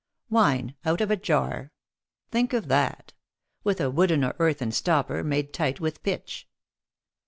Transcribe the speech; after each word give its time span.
Wine 0.31 0.73
out 0.83 0.99
of 0.99 1.11
a 1.11 1.15
jar! 1.15 1.71
Think 2.31 2.53
of 2.53 2.69
that. 2.69 3.13
With 3.63 3.79
a 3.79 3.91
wooden 3.91 4.23
or 4.23 4.33
earthen 4.39 4.71
stopper, 4.71 5.23
made 5.23 5.53
tight 5.53 5.79
with 5.79 6.01
pitch. 6.01 6.47